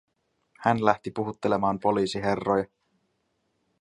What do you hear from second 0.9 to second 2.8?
puhuttelemaan poliisiherroja.